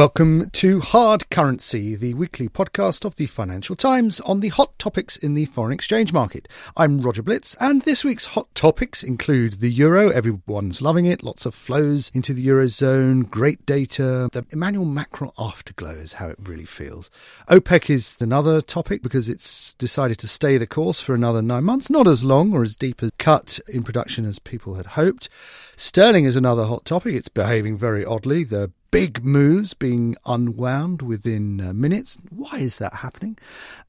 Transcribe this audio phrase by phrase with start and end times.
[0.00, 5.18] Welcome to Hard Currency, the weekly podcast of the Financial Times on the hot topics
[5.18, 6.48] in the foreign exchange market.
[6.74, 10.08] I'm Roger Blitz, and this week's hot topics include the euro.
[10.08, 11.22] Everyone's loving it.
[11.22, 14.30] Lots of flows into the eurozone, great data.
[14.32, 17.10] The Emmanuel Macron afterglow is how it really feels.
[17.48, 21.90] OPEC is another topic because it's decided to stay the course for another nine months,
[21.90, 25.28] not as long or as deep a cut in production as people had hoped.
[25.76, 27.14] Sterling is another hot topic.
[27.14, 28.44] It's behaving very oddly.
[28.44, 32.18] The big moves being unwound within uh, minutes.
[32.30, 33.38] Why is that happening?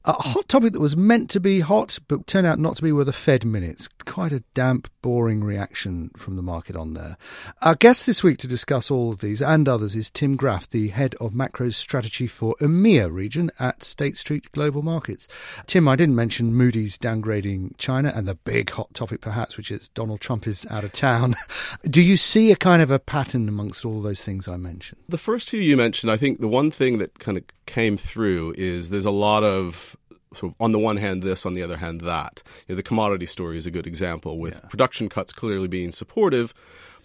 [0.04, 2.92] A hot topic that was meant to be hot, but turned out not to be,
[2.92, 3.88] were the Fed minutes.
[4.04, 7.16] Quite a damp, boring reaction from the market on there.
[7.62, 10.88] Our guest this week to discuss all of these and others is Tim Graf, the
[10.88, 15.28] head of macro strategy for EMEA region at State Street Global Markets.
[15.66, 19.88] Tim, I didn't mention Moody's downgrading China and the big hot topic, perhaps, which is
[19.88, 21.34] Donald Trump is out of town.
[21.84, 25.02] Do you see a kind of a pattern amongst all those things I mentioned?
[25.08, 28.54] The first two you mentioned, I think the one thing that kind of came through
[28.58, 29.96] is there's a lot of
[30.36, 32.42] sort of on the one hand this, on the other hand that.
[32.66, 34.68] You know, the commodity story is a good example with yeah.
[34.68, 36.54] production cuts clearly being supportive,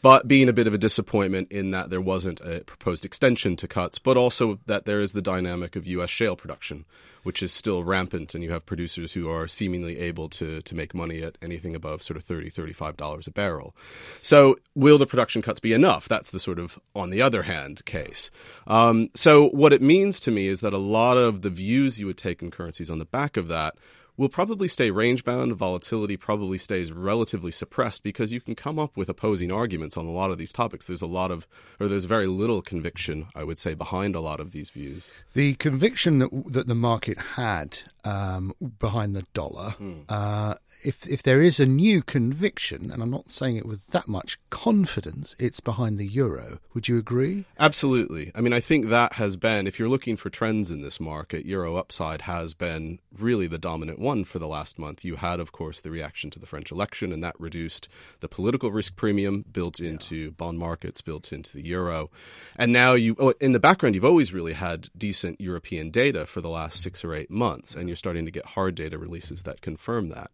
[0.02, 3.68] but being a bit of a disappointment in that there wasn't a proposed extension to
[3.68, 6.10] cuts, but also that there is the dynamic of U.S.
[6.10, 6.86] shale production,
[7.28, 10.94] which is still rampant, and you have producers who are seemingly able to to make
[10.94, 13.76] money at anything above sort of 30 $35 a barrel.
[14.22, 16.08] So, will the production cuts be enough?
[16.08, 18.32] That's the sort of on the other hand case.
[18.66, 22.06] Um, so, what it means to me is that a lot of the views you
[22.06, 23.76] would take in currencies on the back of that
[24.18, 25.56] will probably stay range bound.
[25.56, 30.12] Volatility probably stays relatively suppressed because you can come up with opposing arguments on a
[30.12, 30.86] lot of these topics.
[30.86, 31.48] There's a lot of,
[31.80, 35.10] or there's very little conviction, I would say, behind a lot of these views.
[35.34, 40.06] The conviction that, that the market had um, behind the dollar, mm.
[40.10, 44.08] uh, if if there is a new conviction, and I'm not saying it with that
[44.08, 46.60] much confidence, it's behind the euro.
[46.74, 47.46] Would you agree?
[47.60, 48.32] Absolutely.
[48.34, 51.46] I mean, I think that has been, if you're looking for trends in this market,
[51.46, 55.04] euro upside has been really the dominant one for the last month.
[55.04, 57.88] You had, of course, the reaction to the French election, and that reduced
[58.20, 60.30] the political risk premium built into yeah.
[60.30, 62.10] bond markets, built into the euro.
[62.56, 66.42] And now you, oh, in the background, you've always really had decent European data for
[66.42, 69.62] the last six or eight months, and you're starting to get hard data releases that
[69.62, 70.32] confirm that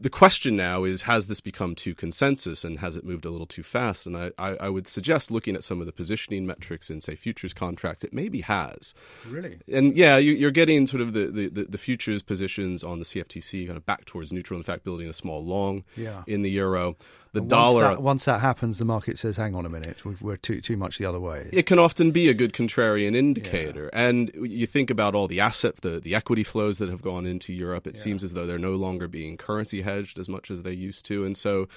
[0.00, 3.46] the question now is has this become too consensus and has it moved a little
[3.46, 4.06] too fast?
[4.06, 7.14] And I, I, I, would suggest looking at some of the positioning metrics in, say,
[7.14, 8.94] futures contracts, it maybe has.
[9.28, 9.58] Really?
[9.72, 13.66] And yeah, you, are getting sort of the, the, the, futures positions on the CFTC
[13.66, 16.22] kind of back towards neutral, in fact, building a small long yeah.
[16.26, 16.96] in the euro
[17.34, 17.82] the once dollar.
[17.82, 20.98] That, once that happens, the market says, "Hang on a minute, we're too too much
[20.98, 24.08] the other way." It can often be a good contrarian indicator, yeah.
[24.08, 27.52] and you think about all the asset, the the equity flows that have gone into
[27.52, 27.86] Europe.
[27.86, 28.02] It yeah.
[28.02, 31.24] seems as though they're no longer being currency hedged as much as they used to,
[31.24, 31.68] and so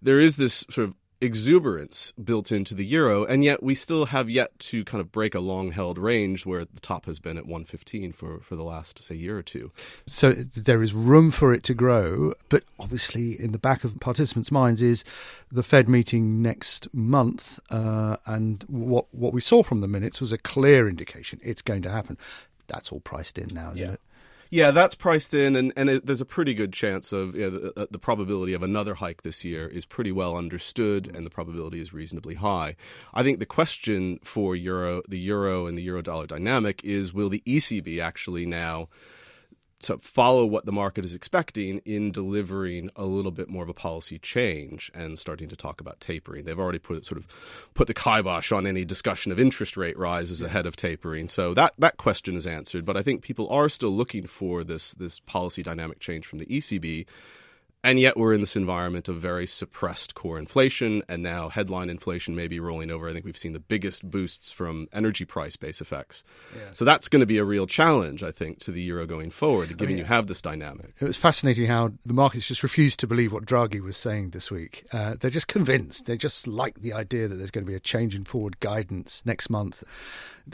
[0.00, 4.28] there is this sort of exuberance built into the euro, and yet we still have
[4.28, 7.46] yet to kind of break a long held range where the top has been at
[7.46, 9.70] 115 for, for the last, say, year or two.
[10.06, 14.50] So there is room for it to grow, but obviously in the back of participants'
[14.50, 15.04] minds is
[15.50, 20.32] the Fed meeting next month, uh, and what, what we saw from the minutes was
[20.32, 22.18] a clear indication it's going to happen.
[22.66, 23.92] That's all priced in now, isn't yeah.
[23.92, 24.00] it?
[24.52, 27.58] Yeah, that's priced in, and, and it, there's a pretty good chance of you know,
[27.58, 31.30] the, uh, the, probability of another hike this year is pretty well understood, and the
[31.30, 32.76] probability is reasonably high.
[33.14, 37.30] I think the question for euro, the euro and the euro dollar dynamic is: Will
[37.30, 38.90] the ECB actually now?
[39.82, 43.74] To follow what the market is expecting in delivering a little bit more of a
[43.74, 46.44] policy change and starting to talk about tapering.
[46.44, 47.26] They've already put sort of
[47.74, 51.28] put the kibosh on any discussion of interest rate rises ahead of tapering.
[51.28, 52.84] So that that question is answered.
[52.84, 56.46] But I think people are still looking for this this policy dynamic change from the
[56.46, 57.06] ECB
[57.84, 62.34] and yet we're in this environment of very suppressed core inflation, and now headline inflation
[62.34, 63.08] may be rolling over.
[63.08, 66.22] I think we've seen the biggest boosts from energy price base effects.
[66.54, 66.78] Yes.
[66.78, 69.70] So that's going to be a real challenge, I think, to the euro going forward,
[69.70, 70.94] given I mean, you have this dynamic.
[71.00, 74.50] It was fascinating how the markets just refused to believe what Draghi was saying this
[74.50, 74.86] week.
[74.92, 76.06] Uh, they're just convinced.
[76.06, 79.22] They just like the idea that there's going to be a change in forward guidance
[79.24, 79.82] next month.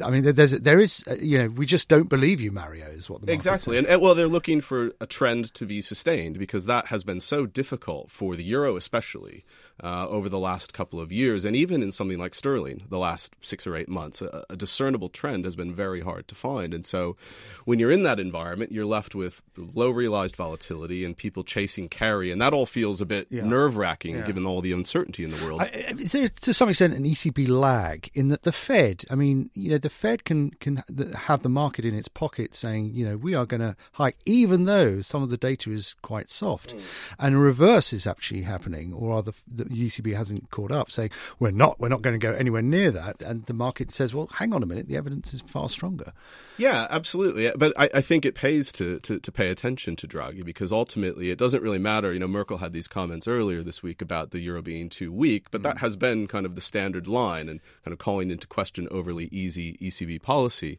[0.05, 3.09] I mean, there's there is uh, you know we just don't believe you, Mario, is
[3.09, 3.79] what the exactly.
[3.79, 7.47] And well, they're looking for a trend to be sustained because that has been so
[7.47, 9.45] difficult for the euro, especially
[9.83, 13.35] uh, over the last couple of years, and even in something like sterling, the last
[13.41, 16.75] six or eight months, a, a, discernible trend has been very hard to find.
[16.75, 17.17] And so,
[17.65, 22.33] when you're in that environment, you're left with low realized volatility and people chasing carry,
[22.33, 23.45] and that all feels a bit yeah.
[23.45, 24.27] nerve wracking yeah.
[24.27, 25.61] given all the uncertainty in the world.
[25.61, 29.05] I, is there, to some extent, an ECB lag in that the Fed?
[29.11, 30.83] I mean, you know, the Fed can can
[31.15, 34.65] have the market in its pocket saying, you know, we are going to hike, even
[34.65, 36.81] though some of the data is quite soft, mm.
[37.19, 41.79] and reverse is actually happening, or the, the ECB hasn't caught up, saying we're not
[41.81, 44.63] we're not going to go anywhere near that, and the market says, well, hang on
[44.63, 46.13] a minute, the evidence is far stronger.
[46.59, 47.51] Yeah, absolutely.
[47.57, 51.31] But I, I think it pays to, to, to pay attention to Draghi because ultimately
[51.31, 52.13] it doesn't really matter.
[52.13, 55.47] You know, Merkel had these comments earlier this week about the euro being too weak,
[55.51, 55.65] but mm.
[55.65, 59.27] that has been kind of the standard line and kind of calling into question overly
[59.27, 60.79] easy ECB policy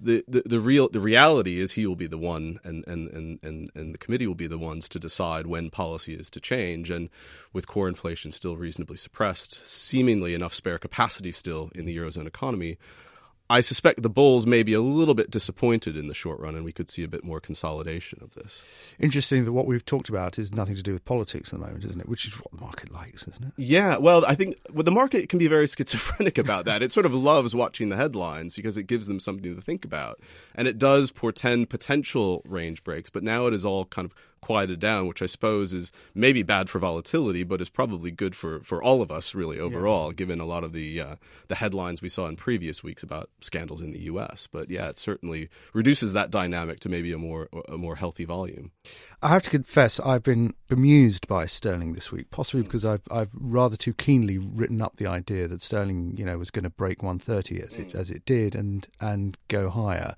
[0.00, 3.38] the, the, the real the reality is he will be the one and, and, and,
[3.42, 6.90] and, and the committee will be the ones to decide when policy is to change.
[6.90, 7.10] And
[7.52, 12.78] with core inflation still reasonably suppressed seemingly enough spare capacity still in the eurozone economy
[13.50, 16.64] I suspect the Bulls may be a little bit disappointed in the short run, and
[16.64, 18.62] we could see a bit more consolidation of this.
[18.98, 21.84] Interesting that what we've talked about is nothing to do with politics at the moment,
[21.86, 22.08] isn't it?
[22.08, 23.52] Which is what the market likes, isn't it?
[23.56, 26.82] Yeah, well, I think well, the market can be very schizophrenic about that.
[26.82, 30.20] it sort of loves watching the headlines because it gives them something to think about,
[30.54, 33.08] and it does portend potential range breaks.
[33.08, 36.68] But now it is all kind of quieted down, which I suppose is maybe bad
[36.68, 40.16] for volatility, but is probably good for, for all of us really overall, yes.
[40.16, 41.16] given a lot of the uh,
[41.48, 44.48] the headlines we saw in previous weeks about scandals in the U.S.
[44.50, 48.70] But yeah, it certainly reduces that dynamic to maybe a more a more healthy volume.
[49.22, 53.34] I have to confess, I've been bemused by sterling this week, possibly because I've I've
[53.34, 57.02] rather too keenly written up the idea that sterling, you know, was going to break
[57.02, 60.14] 130 as it as it did and and go higher.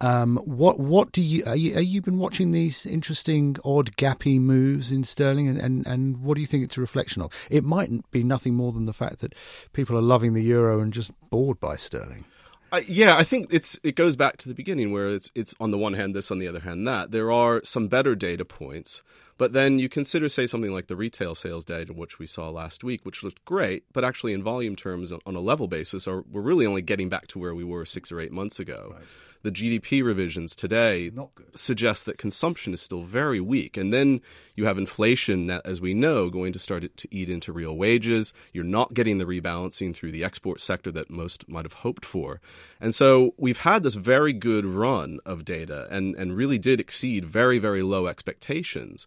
[0.00, 4.40] Um, what what do you are you, are you been watching these interesting odd gappy
[4.40, 7.32] moves in sterling, and, and, and what do you think it's a reflection of?
[7.50, 9.34] It might be nothing more than the fact that
[9.72, 12.24] people are loving the euro and just bored by sterling.
[12.72, 15.70] Uh, yeah, I think it's it goes back to the beginning where it's it's on
[15.70, 17.12] the one hand this, on the other hand that.
[17.12, 19.00] There are some better data points,
[19.38, 22.82] but then you consider say something like the retail sales data, which we saw last
[22.82, 26.40] week, which looked great, but actually in volume terms on a level basis, are we're
[26.40, 28.94] really only getting back to where we were six or eight months ago.
[28.96, 29.04] Right
[29.44, 31.12] the GDP revisions today
[31.54, 33.76] suggest that consumption is still very weak.
[33.76, 34.22] And then
[34.56, 38.32] you have inflation, as we know, going to start to eat into real wages.
[38.54, 42.40] You're not getting the rebalancing through the export sector that most might have hoped for.
[42.80, 47.26] And so we've had this very good run of data and, and really did exceed
[47.26, 49.06] very, very low expectations.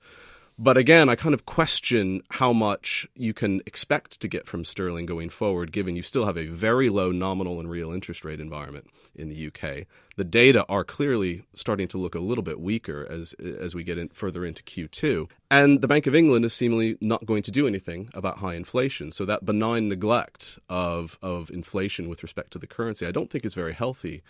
[0.60, 5.06] But again, I kind of question how much you can expect to get from sterling
[5.06, 8.88] going forward, given you still have a very low nominal and real interest rate environment
[9.14, 9.86] in the UK.
[10.16, 14.00] The data are clearly starting to look a little bit weaker as as we get
[14.00, 17.68] in, further into Q2, and the Bank of England is seemingly not going to do
[17.68, 19.12] anything about high inflation.
[19.12, 23.46] So that benign neglect of of inflation with respect to the currency, I don't think
[23.46, 24.24] is very healthy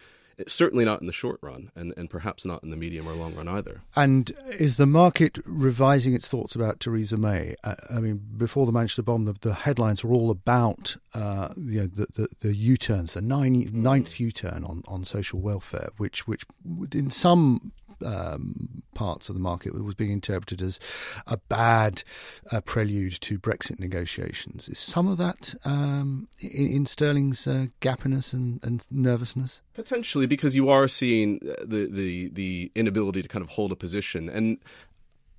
[0.46, 3.36] certainly not in the short run, and, and perhaps not in the medium or long
[3.36, 3.82] run either.
[3.96, 7.56] And is the market revising its thoughts about Theresa May?
[7.64, 11.82] I, I mean, before the Manchester bomb, the, the headlines were all about uh, you
[11.82, 16.46] know the, the, the U-turns, the nine, ninth U-turn on, on social welfare, which which
[16.94, 17.72] in some
[18.06, 20.80] um, parts of the market was being interpreted as
[21.28, 22.04] a bad
[22.52, 24.68] uh, prelude to Brexit negotiations.
[24.68, 29.62] Is some of that um, in, in, Sterling's uh, gappiness and, and, nervousness?
[29.74, 34.30] Potentially, because you are seeing the, the the inability to kind of hold a position,
[34.30, 34.58] and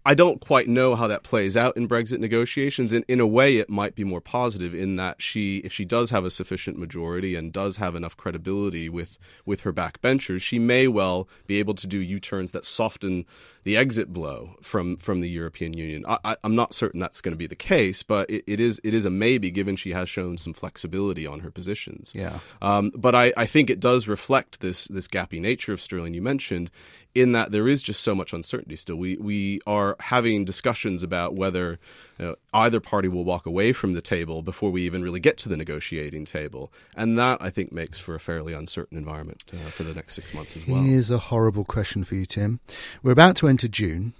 [0.04, 2.92] I don't quite know how that plays out in Brexit negotiations.
[2.92, 6.10] In, in a way, it might be more positive in that she, if she does
[6.10, 10.88] have a sufficient majority and does have enough credibility with, with her backbenchers, she may
[10.88, 13.26] well be able to do U turns that soften
[13.64, 16.04] the exit blow from from the European Union.
[16.06, 18.94] I, am not certain that's going to be the case, but it, it is it
[18.94, 22.12] is a maybe given she has shown some flexibility on her positions.
[22.14, 22.38] Yeah.
[22.62, 26.22] Um, but I, I think it does reflect this this gappy nature of sterling you
[26.22, 26.70] mentioned,
[27.14, 28.96] in that there is just so much uncertainty still.
[28.96, 31.78] We we are having discussions about whether
[32.18, 35.36] you know, either party will walk away from the table before we even really get
[35.38, 36.72] to the negotiating table.
[36.96, 40.32] And that, I think, makes for a fairly uncertain environment uh, for the next six
[40.32, 40.82] months as well.
[40.82, 42.60] Here's a horrible question for you, Tim.
[43.02, 44.12] We're about to enter June.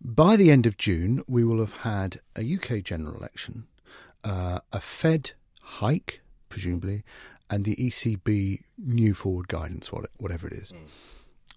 [0.00, 3.66] By the end of June, we will have had a UK general election,
[4.22, 7.02] uh, a Fed hike, presumably,
[7.48, 10.72] and the ECB new forward guidance, whatever it is.
[10.72, 10.88] Mm.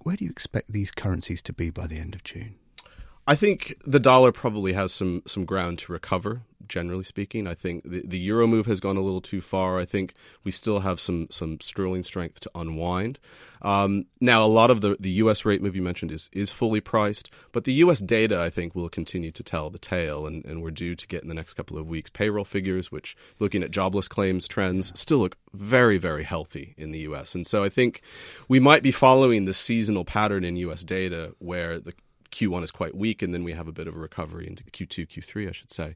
[0.03, 2.55] Where do you expect these currencies to be by the end of June?
[3.29, 6.41] I think the dollar probably has some some ground to recover.
[6.67, 9.77] Generally speaking, I think the, the euro move has gone a little too far.
[9.77, 13.19] I think we still have some some sterling strength to unwind.
[13.61, 15.45] Um, now, a lot of the, the U.S.
[15.45, 17.99] rate move you mentioned is is fully priced, but the U.S.
[17.99, 21.21] data I think will continue to tell the tale, and, and we're due to get
[21.21, 25.19] in the next couple of weeks payroll figures, which looking at jobless claims trends still
[25.19, 27.35] look very very healthy in the U.S.
[27.35, 28.01] And so I think
[28.47, 30.83] we might be following the seasonal pattern in U.S.
[30.83, 31.93] data where the
[32.31, 35.07] Q1 is quite weak, and then we have a bit of a recovery into Q2,
[35.07, 35.95] Q3, I should say.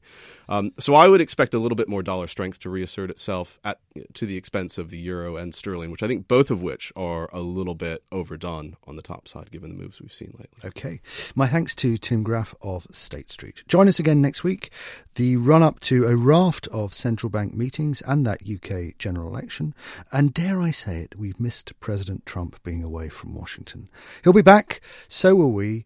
[0.49, 3.79] Um, so I would expect a little bit more dollar strength to reassert itself at
[4.13, 7.29] to the expense of the euro and sterling, which I think both of which are
[7.31, 10.69] a little bit overdone on the top side given the moves we've seen lately.
[10.69, 10.99] Okay.
[11.35, 13.63] My thanks to Tim Graf of State Street.
[13.67, 14.71] Join us again next week.
[15.15, 19.75] The run up to a raft of central bank meetings and that UK general election.
[20.11, 23.89] And dare I say it, we've missed President Trump being away from Washington.
[24.23, 25.85] He'll be back, so will we.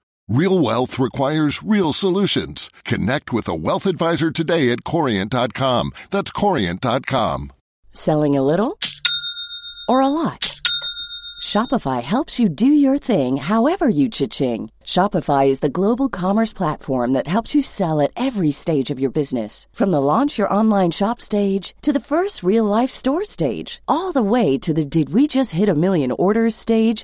[0.31, 2.69] Real wealth requires real solutions.
[2.85, 5.91] Connect with a wealth advisor today at Corient.com.
[6.09, 7.51] That's Corient.com.
[7.91, 8.79] Selling a little
[9.89, 10.57] or a lot?
[11.43, 14.71] Shopify helps you do your thing however you cha-ching.
[14.85, 19.11] Shopify is the global commerce platform that helps you sell at every stage of your
[19.11, 19.67] business.
[19.73, 24.13] From the launch your online shop stage to the first real life store stage, all
[24.13, 27.03] the way to the did we just hit a million orders stage.